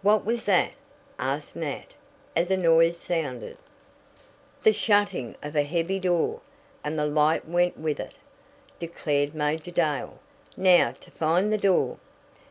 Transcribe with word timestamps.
"What 0.00 0.24
was 0.24 0.46
that?" 0.46 0.72
asked 1.18 1.54
Nat 1.56 1.88
as 2.34 2.50
a 2.50 2.56
noise 2.56 2.96
sounded. 2.96 3.58
"The 4.62 4.72
shutting 4.72 5.36
of 5.42 5.54
a 5.54 5.62
heavy 5.62 6.00
door 6.00 6.40
and 6.82 6.98
the 6.98 7.04
light 7.04 7.46
went 7.46 7.76
with 7.76 8.00
it," 8.00 8.14
declared 8.78 9.34
Major 9.34 9.70
Dale. 9.70 10.20
"Now 10.56 10.92
to 11.00 11.10
find 11.10 11.52
the 11.52 11.58
door." 11.58 11.98